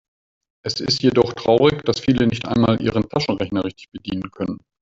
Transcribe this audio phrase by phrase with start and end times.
[0.65, 4.57] Es ist jedoch traurig, dass viele nicht einmal ihren Taschenrechner richtig bedienen können.